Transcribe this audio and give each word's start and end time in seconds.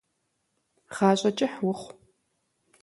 Гъащӏэ 0.95 1.31
кӏыхь 1.37 1.59
ухъу. 1.69 1.91